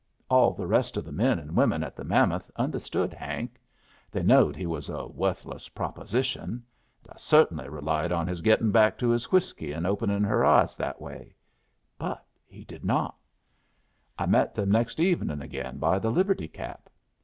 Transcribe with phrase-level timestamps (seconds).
[0.31, 3.59] All the rest of the men and women at the Mammoth understood Hank.
[4.09, 6.65] They knowed he was a worthless proposition.
[7.03, 10.75] And I cert'nly relied on his gettin' back to his whiskey and openin' her eyes
[10.75, 11.35] that way.
[11.99, 13.15] But he did not.
[14.17, 16.89] I met them next evening again by the Liberty Cap.